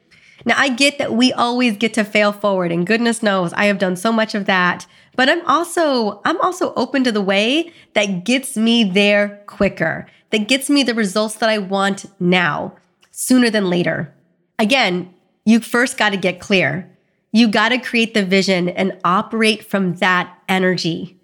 Now, 0.46 0.56
I 0.58 0.70
get 0.70 0.98
that 1.00 1.14
we 1.14 1.34
always 1.34 1.76
get 1.76 1.94
to 1.96 2.04
fail 2.04 2.32
forward, 2.32 2.72
and 2.72 2.88
goodness 2.88 3.24
knows 3.24 3.54
I 3.54 3.66
have 3.66 3.78
done 3.78 3.98
so 3.98 4.12
much 4.12 4.36
of 4.36 4.46
that. 4.46 4.86
But 5.16 5.30
I'm 5.30 5.46
also 5.46 6.22
I'm 6.26 6.40
also 6.42 6.74
open 6.76 7.04
to 7.04 7.12
the 7.12 7.22
way 7.22 7.72
that 7.94 8.24
gets 8.24 8.58
me 8.58 8.84
there 8.84 9.44
quicker, 9.46 10.08
that 10.32 10.48
gets 10.48 10.70
me 10.70 10.84
the 10.84 10.96
results 10.96 11.36
that 11.36 11.50
I 11.50 11.60
want 11.60 12.06
now 12.20 12.76
sooner 13.14 13.50
than 13.50 13.70
later. 13.70 14.14
Again, 14.60 15.14
you 15.46 15.60
first 15.60 15.98
got 15.98 16.10
to 16.10 16.18
get 16.18 16.40
clear. 16.40 16.90
You 17.32 17.48
got 17.48 17.70
to 17.70 17.78
create 17.78 18.14
the 18.14 18.26
vision 18.26 18.68
and 18.68 19.00
operate 19.06 19.64
from 19.64 19.96
that 19.96 20.38
energy. 20.50 21.20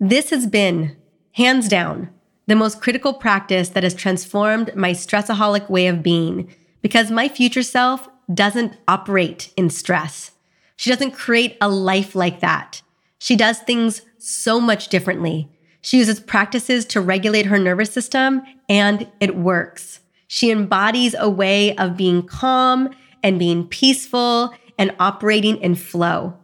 This 0.00 0.30
has 0.30 0.46
been, 0.46 0.96
hands 1.32 1.68
down, 1.68 2.10
the 2.46 2.56
most 2.56 2.80
critical 2.80 3.14
practice 3.14 3.70
that 3.70 3.82
has 3.82 3.94
transformed 3.94 4.74
my 4.74 4.90
stressaholic 4.90 5.70
way 5.70 5.86
of 5.86 6.02
being 6.02 6.52
because 6.82 7.10
my 7.10 7.28
future 7.28 7.62
self 7.62 8.08
doesn't 8.32 8.76
operate 8.88 9.52
in 9.56 9.70
stress. 9.70 10.32
She 10.76 10.90
doesn't 10.90 11.12
create 11.12 11.56
a 11.60 11.68
life 11.68 12.14
like 12.14 12.40
that. 12.40 12.82
She 13.18 13.36
does 13.36 13.58
things 13.58 14.02
so 14.18 14.60
much 14.60 14.88
differently. 14.88 15.50
She 15.80 15.98
uses 15.98 16.20
practices 16.20 16.84
to 16.86 17.00
regulate 17.00 17.46
her 17.46 17.58
nervous 17.58 17.92
system, 17.92 18.42
and 18.68 19.10
it 19.20 19.36
works. 19.36 20.00
She 20.34 20.50
embodies 20.50 21.14
a 21.16 21.30
way 21.30 21.76
of 21.76 21.96
being 21.96 22.26
calm 22.26 22.90
and 23.22 23.38
being 23.38 23.68
peaceful 23.68 24.52
and 24.76 24.92
operating 24.98 25.58
in 25.58 25.76
flow. 25.76 26.36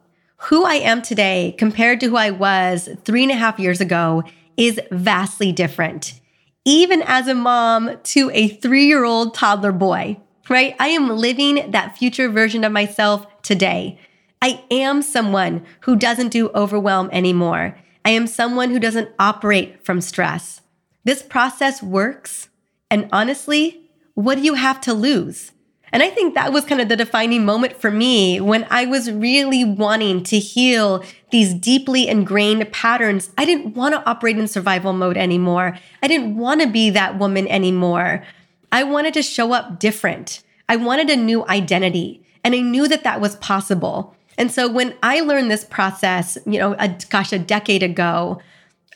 Who 0.42 0.62
I 0.62 0.74
am 0.74 1.02
today 1.02 1.56
compared 1.58 1.98
to 1.98 2.06
who 2.06 2.14
I 2.16 2.30
was 2.30 2.88
three 3.04 3.24
and 3.24 3.32
a 3.32 3.34
half 3.34 3.58
years 3.58 3.80
ago 3.80 4.22
is 4.56 4.80
vastly 4.92 5.50
different. 5.50 6.20
Even 6.64 7.02
as 7.02 7.26
a 7.26 7.34
mom 7.34 7.98
to 8.14 8.30
a 8.32 8.46
three 8.46 8.86
year 8.86 9.02
old 9.02 9.34
toddler 9.34 9.72
boy, 9.72 10.20
right? 10.48 10.76
I 10.78 10.90
am 10.90 11.08
living 11.08 11.72
that 11.72 11.98
future 11.98 12.28
version 12.28 12.62
of 12.62 12.70
myself 12.70 13.26
today. 13.42 13.98
I 14.40 14.62
am 14.70 15.02
someone 15.02 15.66
who 15.80 15.96
doesn't 15.96 16.28
do 16.28 16.50
overwhelm 16.50 17.10
anymore. 17.10 17.76
I 18.04 18.10
am 18.10 18.28
someone 18.28 18.70
who 18.70 18.78
doesn't 18.78 19.10
operate 19.18 19.84
from 19.84 20.00
stress. 20.00 20.60
This 21.02 21.24
process 21.24 21.82
works 21.82 22.50
and 22.90 23.08
honestly, 23.12 23.79
what 24.24 24.36
do 24.36 24.42
you 24.42 24.54
have 24.54 24.80
to 24.82 24.94
lose? 24.94 25.52
And 25.92 26.02
I 26.02 26.10
think 26.10 26.34
that 26.34 26.52
was 26.52 26.64
kind 26.64 26.80
of 26.80 26.88
the 26.88 26.96
defining 26.96 27.44
moment 27.44 27.76
for 27.76 27.90
me 27.90 28.40
when 28.40 28.64
I 28.70 28.86
was 28.86 29.10
really 29.10 29.64
wanting 29.64 30.22
to 30.24 30.38
heal 30.38 31.02
these 31.32 31.52
deeply 31.52 32.06
ingrained 32.06 32.70
patterns. 32.72 33.30
I 33.36 33.44
didn't 33.44 33.74
want 33.74 33.94
to 33.94 34.08
operate 34.08 34.38
in 34.38 34.46
survival 34.46 34.92
mode 34.92 35.16
anymore. 35.16 35.76
I 36.00 36.06
didn't 36.06 36.36
want 36.36 36.60
to 36.60 36.68
be 36.68 36.90
that 36.90 37.18
woman 37.18 37.48
anymore. 37.48 38.22
I 38.70 38.84
wanted 38.84 39.14
to 39.14 39.22
show 39.22 39.52
up 39.52 39.80
different. 39.80 40.44
I 40.68 40.76
wanted 40.76 41.10
a 41.10 41.16
new 41.16 41.44
identity. 41.48 42.24
And 42.44 42.54
I 42.54 42.60
knew 42.60 42.86
that 42.86 43.02
that 43.02 43.20
was 43.20 43.34
possible. 43.36 44.14
And 44.38 44.52
so 44.52 44.70
when 44.70 44.94
I 45.02 45.20
learned 45.20 45.50
this 45.50 45.64
process, 45.64 46.38
you 46.46 46.60
know, 46.60 46.76
a, 46.78 46.88
gosh, 47.10 47.32
a 47.32 47.38
decade 47.38 47.82
ago, 47.82 48.40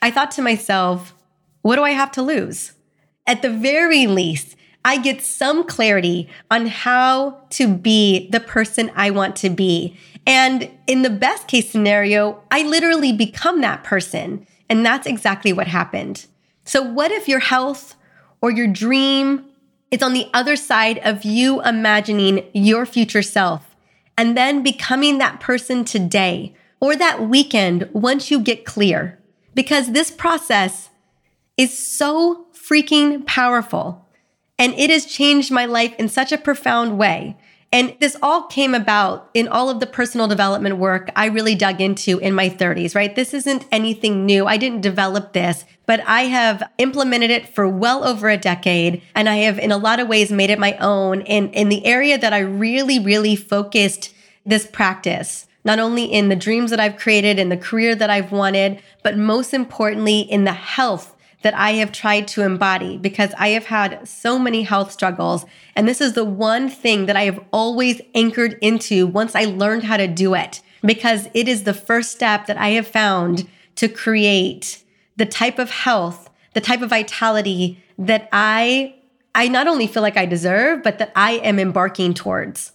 I 0.01 0.11
thought 0.11 0.31
to 0.31 0.41
myself, 0.41 1.13
what 1.61 1.75
do 1.75 1.83
I 1.83 1.91
have 1.91 2.11
to 2.13 2.21
lose? 2.21 2.71
at 3.27 3.41
the 3.41 3.49
very 3.49 4.07
least, 4.07 4.54
I 4.85 4.99
get 4.99 5.23
some 5.23 5.65
clarity 5.65 6.29
on 6.51 6.67
how 6.67 7.41
to 7.49 7.67
be 7.67 8.29
the 8.29 8.39
person 8.39 8.91
I 8.95 9.09
want 9.09 9.35
to 9.37 9.49
be. 9.49 9.97
And 10.27 10.69
in 10.85 11.01
the 11.01 11.09
best 11.09 11.47
case 11.47 11.71
scenario, 11.71 12.43
I 12.51 12.61
literally 12.61 13.11
become 13.11 13.61
that 13.61 13.83
person. 13.83 14.45
And 14.69 14.85
that's 14.85 15.07
exactly 15.07 15.51
what 15.51 15.67
happened. 15.67 16.27
So, 16.65 16.83
what 16.83 17.11
if 17.11 17.27
your 17.27 17.39
health 17.39 17.95
or 18.41 18.51
your 18.51 18.67
dream 18.67 19.45
is 19.89 20.03
on 20.03 20.13
the 20.13 20.27
other 20.35 20.55
side 20.55 20.99
of 20.99 21.25
you 21.25 21.63
imagining 21.63 22.47
your 22.53 22.85
future 22.85 23.23
self 23.23 23.75
and 24.17 24.37
then 24.37 24.61
becoming 24.61 25.17
that 25.17 25.39
person 25.39 25.83
today 25.83 26.55
or 26.79 26.95
that 26.95 27.27
weekend 27.27 27.89
once 27.91 28.29
you 28.29 28.39
get 28.39 28.65
clear? 28.65 29.19
Because 29.55 29.91
this 29.91 30.11
process 30.11 30.89
is 31.57 31.75
so 31.75 32.47
freaking 32.53 33.25
powerful. 33.25 34.04
And 34.57 34.73
it 34.73 34.89
has 34.89 35.05
changed 35.05 35.51
my 35.51 35.65
life 35.65 35.93
in 35.99 36.07
such 36.07 36.31
a 36.31 36.37
profound 36.37 36.97
way. 36.97 37.37
And 37.71 37.93
this 37.99 38.15
all 38.21 38.43
came 38.43 38.73
about 38.73 39.29
in 39.33 39.49
all 39.49 39.69
of 39.69 39.81
the 39.81 39.85
personal 39.85 40.29
development 40.29 40.77
work 40.77 41.11
I 41.13 41.25
really 41.25 41.55
dug 41.55 41.81
into 41.81 42.19
in 42.19 42.33
my 42.33 42.49
30s, 42.49 42.95
right? 42.95 43.13
This 43.13 43.33
isn't 43.33 43.67
anything 43.69 44.25
new. 44.25 44.45
I 44.45 44.55
didn't 44.55 44.79
develop 44.79 45.33
this, 45.33 45.65
but 45.85 45.99
I 46.07 46.21
have 46.21 46.63
implemented 46.77 47.31
it 47.31 47.53
for 47.53 47.67
well 47.67 48.05
over 48.05 48.29
a 48.29 48.37
decade. 48.37 49.01
And 49.13 49.27
I 49.27 49.37
have, 49.37 49.59
in 49.59 49.73
a 49.73 49.77
lot 49.77 49.99
of 49.99 50.07
ways, 50.07 50.31
made 50.31 50.51
it 50.51 50.59
my 50.59 50.77
own 50.77 51.23
And 51.23 51.53
in 51.53 51.67
the 51.67 51.85
area 51.85 52.17
that 52.17 52.31
I 52.31 52.39
really, 52.39 52.99
really 52.99 53.35
focused 53.35 54.13
this 54.45 54.65
practice, 54.65 55.47
not 55.65 55.79
only 55.79 56.05
in 56.05 56.29
the 56.29 56.35
dreams 56.35 56.69
that 56.69 56.79
I've 56.79 56.95
created, 56.95 57.39
in 57.39 57.49
the 57.49 57.57
career 57.57 57.95
that 57.95 58.09
I've 58.09 58.31
wanted, 58.31 58.81
but 59.03 59.17
most 59.17 59.53
importantly, 59.53 60.19
in 60.19 60.45
the 60.45 60.53
health 60.53 61.14
that 61.41 61.53
I 61.53 61.71
have 61.73 61.91
tried 61.91 62.27
to 62.29 62.41
embody 62.41 62.97
because 62.97 63.33
I 63.37 63.49
have 63.49 63.65
had 63.65 64.07
so 64.07 64.39
many 64.39 64.63
health 64.63 64.91
struggles. 64.91 65.45
And 65.75 65.87
this 65.87 66.01
is 66.01 66.13
the 66.13 66.25
one 66.25 66.69
thing 66.69 67.05
that 67.05 67.15
I 67.15 67.23
have 67.23 67.39
always 67.51 68.01
anchored 68.13 68.57
into 68.61 69.05
once 69.07 69.35
I 69.35 69.45
learned 69.45 69.83
how 69.83 69.97
to 69.97 70.07
do 70.07 70.33
it, 70.33 70.61
because 70.81 71.27
it 71.33 71.47
is 71.47 71.63
the 71.63 71.73
first 71.73 72.11
step 72.11 72.47
that 72.47 72.57
I 72.57 72.69
have 72.69 72.87
found 72.87 73.47
to 73.75 73.87
create 73.87 74.83
the 75.17 75.25
type 75.25 75.59
of 75.59 75.69
health, 75.69 76.29
the 76.53 76.61
type 76.61 76.81
of 76.81 76.89
vitality 76.89 77.83
that 77.97 78.29
I 78.31 78.95
I 79.37 79.49
not 79.49 79.67
only 79.67 79.85
feel 79.85 80.01
like 80.01 80.15
I 80.15 80.25
deserve, 80.25 80.81
but 80.81 80.97
that 80.99 81.11
I 81.13 81.33
am 81.33 81.59
embarking 81.59 82.13
towards. 82.13 82.71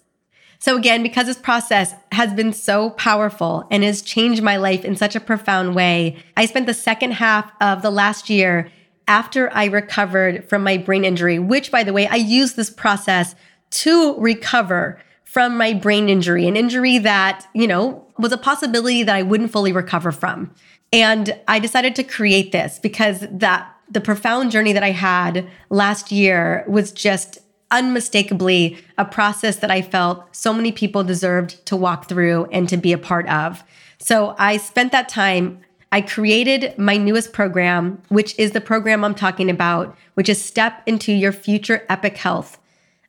So, 0.61 0.77
again, 0.77 1.03
because 1.03 1.27
this 1.27 1.39
process 1.39 1.95
has 2.13 2.35
been 2.35 2.53
so 2.53 2.91
powerful 2.91 3.67
and 3.71 3.83
has 3.83 4.03
changed 4.03 4.43
my 4.43 4.59
life 4.59 4.85
in 4.85 4.95
such 4.95 5.17
a 5.17 5.21
profound 5.21 5.75
way, 5.75 6.19
I 6.37 6.45
spent 6.45 6.67
the 6.67 6.75
second 6.75 7.13
half 7.13 7.51
of 7.63 7.81
the 7.81 7.91
last 7.91 8.29
year 8.29 8.71
after 9.09 9.51
I 9.55 9.65
recovered 9.65 10.49
from 10.51 10.63
my 10.63 10.77
brain 10.77 11.05
injury, 11.05 11.39
which, 11.39 11.73
by 11.73 11.83
the 11.83 11.95
way, 11.95 12.07
I 12.07 12.17
used 12.17 12.57
this 12.57 12.69
process 12.69 13.35
to 13.71 14.15
recover 14.19 15.01
from 15.25 15.57
my 15.57 15.73
brain 15.73 16.11
injury, 16.11 16.47
an 16.47 16.57
injury 16.57 16.99
that, 16.99 17.47
you 17.55 17.67
know, 17.67 18.07
was 18.19 18.33
a 18.33 18.39
possibility 18.39 19.03
that 19.03 19.17
I 19.17 19.23
wouldn't 19.23 19.53
fully 19.53 19.73
recover 19.73 20.13
from. 20.13 20.51
And 20.93 21.39
I 21.49 21.59
decided 21.59 21.95
to 21.97 22.05
create 22.05 22.53
this 22.53 22.79
because 22.79 23.25
that 23.31 23.73
the 23.89 24.01
profound 24.01 24.51
journey 24.51 24.73
that 24.73 24.83
I 24.83 24.91
had 24.91 25.49
last 25.71 26.13
year 26.13 26.65
was 26.69 26.93
just 26.93 27.39
unmistakably 27.71 28.79
a 28.99 29.05
process 29.05 29.57
that 29.57 29.71
I 29.71 29.83
felt 29.83 30.35
so 30.35 30.53
many 30.53 30.73
people 30.73 31.05
deserved 31.05 31.65
to 31.67 31.77
walk 31.77 32.09
through 32.09 32.47
and 32.47 32.69
to 32.69 32.77
be 32.77 32.93
a 32.93 32.99
part 32.99 33.29
of. 33.29 33.63
So 33.99 34.35
I 34.39 34.57
spent 34.57 34.93
that 34.93 35.09
time. 35.09 35.61
I 35.93 36.01
created 36.01 36.79
my 36.79 36.97
newest 36.97 37.33
program, 37.33 38.01
which 38.09 38.39
is 38.39 38.53
the 38.53 38.61
program 38.61 39.05
I'm 39.05 39.15
talking 39.15 39.51
about, 39.51 39.97
which 40.15 40.29
is 40.29 40.43
Step 40.43 40.83
into 40.87 41.13
Your 41.13 41.33
Future 41.33 41.85
Epic 41.89 42.17
Health. 42.17 42.59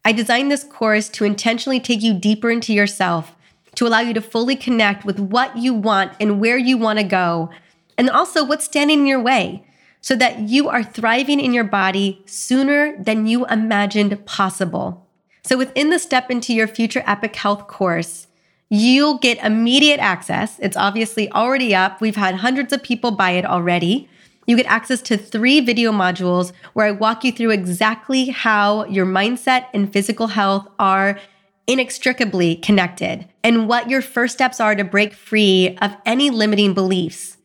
I 0.04 0.12
designed 0.12 0.52
this 0.52 0.64
course 0.64 1.08
to 1.10 1.26
intentionally 1.26 1.80
take 1.80 2.02
you 2.02 2.14
deeper 2.14 2.50
into 2.50 2.74
yourself, 2.74 3.36
to 3.76 3.86
allow 3.86 4.00
you 4.00 4.14
to 4.16 4.22
fully 4.22 4.56
connect 4.56 5.06
with 5.06 5.20
what 5.20 5.58
you 5.58 5.74
want 5.74 6.14
and 6.20 6.42
where 6.42 6.58
you 6.58 6.78
want 6.78 6.98
to 6.98 7.06
go, 7.06 7.52
and 7.98 8.10
also 8.10 8.44
what's 8.44 8.66
standing 8.66 9.02
in 9.02 9.06
your 9.06 9.22
way 9.22 9.64
so 10.02 10.16
that 10.16 10.40
you 10.40 10.68
are 10.68 10.84
thriving 10.84 11.40
in 11.40 11.54
your 11.54 11.64
body 11.64 12.22
sooner 12.26 13.02
than 13.02 13.28
you 13.28 13.46
imagined 13.46 14.26
possible. 14.26 15.08
So, 15.44 15.58
within 15.58 15.90
the 15.90 16.00
Step 16.00 16.30
into 16.30 16.54
Your 16.54 16.68
Future 16.68 17.04
Epic 17.06 17.36
Health 17.36 17.68
course, 17.68 18.28
you'll 18.70 19.18
get 19.18 19.44
immediate 19.44 20.00
access. 20.00 20.60
It's 20.60 20.78
obviously 20.78 21.32
already 21.32 21.74
up. 21.74 22.02
We've 22.02 22.16
had 22.16 22.36
hundreds 22.36 22.74
of 22.74 22.84
people 22.84 23.12
buy 23.12 23.32
it 23.32 23.46
already. 23.46 24.08
You 24.48 24.58
get 24.58 24.66
access 24.66 25.02
to 25.04 25.18
three 25.18 25.60
video 25.60 25.92
modules 25.92 26.52
where 26.74 26.88
I 26.88 26.92
walk 26.92 27.24
you 27.24 27.32
through 27.32 27.52
exactly 27.52 28.30
how 28.30 28.86
your 28.86 29.06
mindset 29.06 29.68
and 29.74 29.92
physical 29.92 30.28
health 30.28 30.68
are 30.80 31.20
inextricably 31.68 32.56
connected 32.56 33.28
and 33.44 33.68
what 33.68 33.90
your 33.90 34.02
first 34.02 34.34
steps 34.34 34.60
are 34.60 34.76
to 34.76 34.84
break 34.84 35.14
free 35.14 35.78
of 35.82 35.96
any 36.06 36.30
limiting 36.30 36.74
beliefs. 36.74 37.38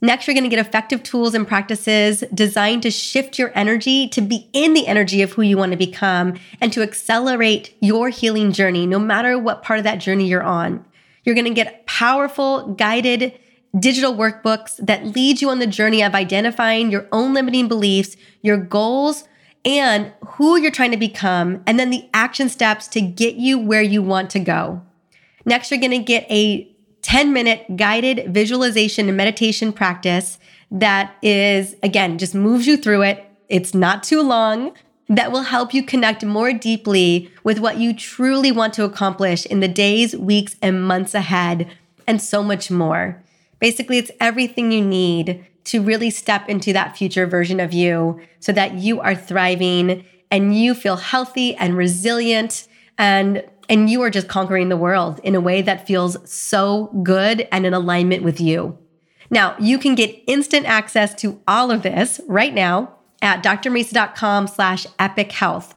Next, 0.00 0.26
you're 0.26 0.34
going 0.34 0.44
to 0.44 0.54
get 0.54 0.64
effective 0.64 1.02
tools 1.02 1.34
and 1.34 1.46
practices 1.46 2.22
designed 2.32 2.82
to 2.82 2.90
shift 2.90 3.38
your 3.38 3.50
energy 3.54 4.06
to 4.08 4.20
be 4.20 4.48
in 4.52 4.74
the 4.74 4.86
energy 4.86 5.22
of 5.22 5.32
who 5.32 5.42
you 5.42 5.56
want 5.56 5.72
to 5.72 5.78
become 5.78 6.38
and 6.60 6.72
to 6.72 6.82
accelerate 6.82 7.76
your 7.80 8.08
healing 8.08 8.52
journey, 8.52 8.86
no 8.86 8.98
matter 8.98 9.38
what 9.38 9.62
part 9.62 9.78
of 9.78 9.84
that 9.84 9.98
journey 9.98 10.28
you're 10.28 10.42
on. 10.42 10.84
You're 11.24 11.34
going 11.34 11.46
to 11.46 11.54
get 11.54 11.86
powerful, 11.86 12.74
guided 12.74 13.38
digital 13.78 14.14
workbooks 14.14 14.76
that 14.86 15.04
lead 15.04 15.42
you 15.42 15.50
on 15.50 15.58
the 15.58 15.66
journey 15.66 16.02
of 16.02 16.14
identifying 16.14 16.90
your 16.90 17.06
own 17.12 17.34
limiting 17.34 17.68
beliefs, 17.68 18.16
your 18.40 18.56
goals, 18.56 19.24
and 19.64 20.12
who 20.26 20.56
you're 20.56 20.70
trying 20.70 20.92
to 20.92 20.96
become, 20.96 21.62
and 21.66 21.78
then 21.78 21.90
the 21.90 22.08
action 22.14 22.48
steps 22.48 22.86
to 22.88 23.00
get 23.00 23.34
you 23.34 23.58
where 23.58 23.82
you 23.82 24.00
want 24.00 24.30
to 24.30 24.38
go. 24.38 24.80
Next, 25.44 25.70
you're 25.70 25.80
going 25.80 25.90
to 25.90 25.98
get 25.98 26.30
a 26.30 26.74
10 27.08 27.32
minute 27.32 27.74
guided 27.74 28.34
visualization 28.34 29.08
and 29.08 29.16
meditation 29.16 29.72
practice 29.72 30.38
that 30.70 31.16
is, 31.22 31.74
again, 31.82 32.18
just 32.18 32.34
moves 32.34 32.66
you 32.66 32.76
through 32.76 33.00
it. 33.00 33.24
It's 33.48 33.72
not 33.72 34.02
too 34.02 34.20
long. 34.20 34.74
That 35.08 35.32
will 35.32 35.44
help 35.44 35.72
you 35.72 35.82
connect 35.82 36.22
more 36.22 36.52
deeply 36.52 37.30
with 37.42 37.60
what 37.60 37.78
you 37.78 37.94
truly 37.94 38.52
want 38.52 38.74
to 38.74 38.84
accomplish 38.84 39.46
in 39.46 39.60
the 39.60 39.68
days, 39.68 40.14
weeks, 40.14 40.56
and 40.60 40.86
months 40.86 41.14
ahead, 41.14 41.74
and 42.06 42.20
so 42.20 42.42
much 42.42 42.70
more. 42.70 43.24
Basically, 43.58 43.96
it's 43.96 44.10
everything 44.20 44.70
you 44.70 44.84
need 44.84 45.46
to 45.64 45.80
really 45.80 46.10
step 46.10 46.46
into 46.46 46.74
that 46.74 46.94
future 46.94 47.26
version 47.26 47.58
of 47.58 47.72
you 47.72 48.20
so 48.38 48.52
that 48.52 48.74
you 48.74 49.00
are 49.00 49.14
thriving 49.14 50.04
and 50.30 50.54
you 50.54 50.74
feel 50.74 50.96
healthy 50.96 51.54
and 51.56 51.74
resilient 51.74 52.68
and 52.98 53.44
and 53.68 53.90
you 53.90 54.02
are 54.02 54.10
just 54.10 54.28
conquering 54.28 54.68
the 54.68 54.76
world 54.76 55.20
in 55.22 55.34
a 55.34 55.40
way 55.40 55.62
that 55.62 55.86
feels 55.86 56.16
so 56.30 56.86
good 57.02 57.46
and 57.52 57.66
in 57.66 57.74
alignment 57.74 58.22
with 58.22 58.40
you. 58.40 58.78
Now, 59.30 59.56
you 59.58 59.78
can 59.78 59.94
get 59.94 60.22
instant 60.26 60.66
access 60.66 61.14
to 61.16 61.40
all 61.46 61.70
of 61.70 61.82
this 61.82 62.20
right 62.26 62.54
now 62.54 62.94
at 63.20 63.42
drmariza.com 63.42 64.46
slash 64.46 64.86
epic 64.98 65.32
health. 65.32 65.74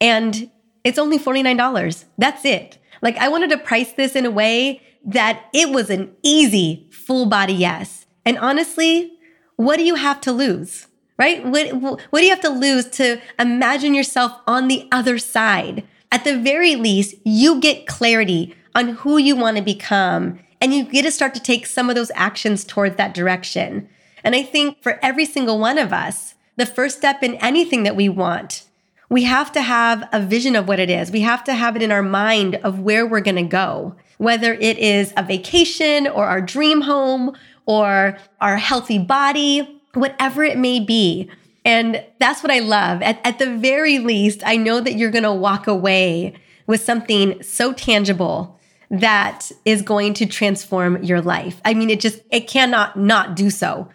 And 0.00 0.50
it's 0.84 0.98
only 0.98 1.18
$49. 1.18 2.04
That's 2.18 2.44
it. 2.44 2.78
Like 3.00 3.16
I 3.16 3.28
wanted 3.28 3.50
to 3.50 3.58
price 3.58 3.92
this 3.92 4.14
in 4.14 4.26
a 4.26 4.30
way 4.30 4.80
that 5.04 5.44
it 5.52 5.70
was 5.70 5.90
an 5.90 6.14
easy 6.22 6.88
full 6.92 7.26
body 7.26 7.54
yes. 7.54 8.06
And 8.24 8.38
honestly, 8.38 9.12
what 9.56 9.76
do 9.76 9.84
you 9.84 9.96
have 9.96 10.20
to 10.22 10.32
lose? 10.32 10.86
Right? 11.18 11.44
What, 11.44 11.72
what 12.10 12.20
do 12.20 12.24
you 12.24 12.30
have 12.30 12.40
to 12.40 12.48
lose 12.48 12.88
to 12.90 13.20
imagine 13.38 13.94
yourself 13.94 14.32
on 14.46 14.68
the 14.68 14.88
other 14.90 15.18
side? 15.18 15.84
At 16.12 16.24
the 16.24 16.38
very 16.38 16.76
least, 16.76 17.14
you 17.24 17.58
get 17.58 17.86
clarity 17.86 18.54
on 18.74 18.88
who 18.88 19.16
you 19.16 19.34
want 19.34 19.56
to 19.56 19.62
become 19.62 20.38
and 20.60 20.74
you 20.74 20.84
get 20.84 21.02
to 21.02 21.10
start 21.10 21.32
to 21.34 21.42
take 21.42 21.66
some 21.66 21.88
of 21.88 21.96
those 21.96 22.12
actions 22.14 22.64
towards 22.64 22.96
that 22.96 23.14
direction. 23.14 23.88
And 24.22 24.34
I 24.36 24.42
think 24.42 24.80
for 24.82 25.00
every 25.02 25.24
single 25.24 25.58
one 25.58 25.78
of 25.78 25.90
us, 25.90 26.34
the 26.56 26.66
first 26.66 26.98
step 26.98 27.22
in 27.22 27.36
anything 27.36 27.82
that 27.84 27.96
we 27.96 28.10
want, 28.10 28.64
we 29.08 29.24
have 29.24 29.52
to 29.52 29.62
have 29.62 30.06
a 30.12 30.20
vision 30.20 30.54
of 30.54 30.68
what 30.68 30.78
it 30.78 30.90
is. 30.90 31.10
We 31.10 31.22
have 31.22 31.44
to 31.44 31.54
have 31.54 31.76
it 31.76 31.82
in 31.82 31.90
our 31.90 32.02
mind 32.02 32.56
of 32.56 32.78
where 32.78 33.06
we're 33.06 33.20
going 33.20 33.36
to 33.36 33.42
go, 33.42 33.96
whether 34.18 34.52
it 34.52 34.78
is 34.78 35.14
a 35.16 35.22
vacation 35.22 36.06
or 36.06 36.26
our 36.26 36.42
dream 36.42 36.82
home 36.82 37.34
or 37.64 38.18
our 38.40 38.58
healthy 38.58 38.98
body, 38.98 39.80
whatever 39.94 40.44
it 40.44 40.58
may 40.58 40.78
be. 40.78 41.30
And 41.64 42.04
that's 42.18 42.42
what 42.42 42.50
I 42.50 42.58
love. 42.58 43.02
At, 43.02 43.20
at 43.24 43.38
the 43.38 43.56
very 43.56 43.98
least, 43.98 44.42
I 44.44 44.56
know 44.56 44.80
that 44.80 44.94
you're 44.94 45.10
going 45.10 45.22
to 45.22 45.32
walk 45.32 45.66
away 45.66 46.34
with 46.66 46.82
something 46.82 47.42
so 47.42 47.72
tangible 47.72 48.58
that 48.90 49.50
is 49.64 49.80
going 49.82 50.14
to 50.14 50.26
transform 50.26 51.02
your 51.02 51.20
life. 51.20 51.60
I 51.64 51.74
mean, 51.74 51.88
it 51.88 52.00
just, 52.00 52.20
it 52.30 52.46
cannot 52.46 52.98
not 52.98 53.36
do 53.36 53.48
so. 53.48 53.88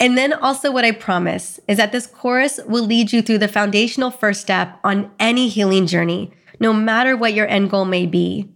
And 0.00 0.16
then 0.16 0.32
also, 0.32 0.72
what 0.72 0.84
I 0.84 0.92
promise 0.92 1.60
is 1.68 1.76
that 1.76 1.92
this 1.92 2.06
course 2.06 2.58
will 2.66 2.84
lead 2.84 3.12
you 3.12 3.20
through 3.20 3.38
the 3.38 3.48
foundational 3.48 4.10
first 4.10 4.40
step 4.40 4.78
on 4.82 5.10
any 5.20 5.48
healing 5.48 5.86
journey, 5.86 6.32
no 6.58 6.72
matter 6.72 7.16
what 7.16 7.34
your 7.34 7.46
end 7.46 7.70
goal 7.70 7.84
may 7.84 8.06
be. 8.06 8.48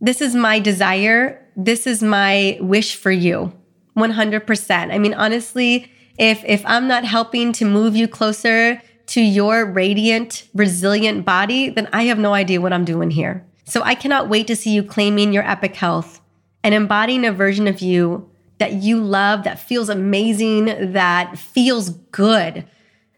This 0.00 0.20
is 0.20 0.34
my 0.34 0.58
desire. 0.58 1.46
This 1.56 1.86
is 1.86 2.02
my 2.02 2.58
wish 2.60 2.96
for 2.96 3.12
you. 3.12 3.52
100%. 3.96 4.92
I 4.92 4.98
mean, 4.98 5.14
honestly, 5.14 5.90
if 6.18 6.44
if 6.44 6.62
I'm 6.66 6.88
not 6.88 7.04
helping 7.04 7.52
to 7.54 7.64
move 7.64 7.96
you 7.96 8.08
closer 8.08 8.80
to 9.06 9.20
your 9.20 9.64
radiant, 9.64 10.48
resilient 10.54 11.24
body, 11.24 11.70
then 11.70 11.88
I 11.92 12.04
have 12.04 12.18
no 12.18 12.34
idea 12.34 12.60
what 12.60 12.72
I'm 12.72 12.84
doing 12.84 13.10
here. 13.10 13.44
So 13.64 13.82
I 13.82 13.94
cannot 13.94 14.28
wait 14.28 14.46
to 14.46 14.56
see 14.56 14.70
you 14.70 14.82
claiming 14.82 15.32
your 15.32 15.48
epic 15.48 15.76
health 15.76 16.20
and 16.62 16.74
embodying 16.74 17.24
a 17.24 17.32
version 17.32 17.66
of 17.66 17.80
you 17.80 18.30
that 18.58 18.74
you 18.74 19.02
love, 19.02 19.44
that 19.44 19.58
feels 19.58 19.88
amazing, 19.88 20.92
that 20.92 21.38
feels 21.38 21.90
good 21.90 22.64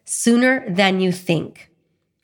sooner 0.05 0.69
than 0.69 1.01
you 1.01 1.13
think. 1.13 1.71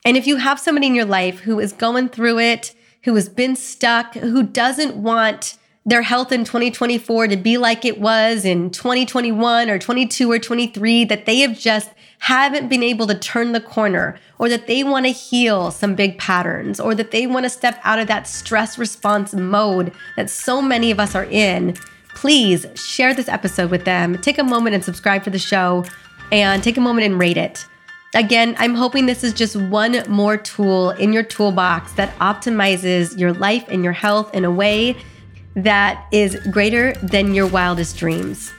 And 0.05 0.17
if 0.17 0.27
you 0.27 0.37
have 0.37 0.59
somebody 0.59 0.87
in 0.87 0.95
your 0.95 1.05
life 1.05 1.41
who 1.41 1.61
is 1.61 1.73
going 1.73 2.09
through 2.09 2.39
it, 2.39 2.75
who 3.05 3.15
has 3.15 3.29
been 3.29 3.57
stuck, 3.57 4.15
who 4.15 4.43
doesn't 4.43 4.97
want 4.97 5.59
their 5.87 6.03
health 6.03 6.31
in 6.31 6.45
2024 6.45 7.29
to 7.29 7.37
be 7.37 7.57
like 7.57 7.85
it 7.85 8.01
was 8.01 8.45
in 8.45 8.71
2021 8.71 9.71
or 9.71 9.79
22 9.79 10.31
or 10.31 10.39
23, 10.39 11.05
that 11.05 11.27
they 11.27 11.39
have 11.39 11.59
just 11.59 11.91
haven't 12.21 12.69
been 12.69 12.83
able 12.83 13.07
to 13.07 13.15
turn 13.19 13.53
the 13.53 13.61
corner, 13.61 14.19
or 14.39 14.51
that 14.51 14.67
they 14.67 14.85
want 14.85 15.07
to 15.07 15.13
heal 15.13 15.71
some 15.71 15.95
big 15.95 16.19
patterns, 16.19 16.79
or 16.79 16.95
that 16.95 17.13
they 17.13 17.27
want 17.27 17.45
to 17.45 17.51
step 17.51 17.81
out 17.83 17.99
of 17.99 18.09
that 18.09 18.29
stress 18.29 18.77
response 18.77 19.33
mode 19.33 19.91
that 20.17 20.29
so 20.29 20.61
many 20.61 20.91
of 20.91 21.01
us 21.01 21.15
are 21.15 21.25
in, 21.25 21.75
please 22.15 22.67
share 22.75 23.15
this 23.15 23.29
episode 23.29 23.71
with 23.71 23.87
them. 23.87 24.19
Take 24.19 24.37
a 24.37 24.45
moment 24.45 24.75
and 24.75 24.85
subscribe 24.85 25.25
for 25.25 25.31
the 25.31 25.39
show, 25.39 25.87
and 26.31 26.63
take 26.63 26.77
a 26.77 26.81
moment 26.81 27.07
and 27.07 27.19
rate 27.19 27.39
it. 27.39 27.65
Again, 28.15 28.55
I'm 28.59 28.75
hoping 28.75 29.07
this 29.07 29.25
is 29.25 29.33
just 29.33 29.57
one 29.57 30.03
more 30.09 30.37
tool 30.37 30.91
in 30.91 31.13
your 31.13 31.23
toolbox 31.23 31.93
that 31.93 32.15
optimizes 32.19 33.19
your 33.19 33.33
life 33.33 33.65
and 33.69 33.83
your 33.83 33.93
health 33.93 34.35
in 34.35 34.45
a 34.45 34.51
way 34.51 34.97
that 35.55 36.07
is 36.13 36.37
greater 36.51 36.93
than 36.95 37.35
your 37.35 37.47
wildest 37.47 37.97
dreams. 37.97 38.53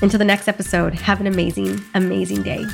Until 0.00 0.18
the 0.18 0.24
next 0.24 0.48
episode, 0.48 0.94
have 0.94 1.20
an 1.20 1.26
amazing, 1.26 1.80
amazing 1.94 2.42
day. 2.42 2.64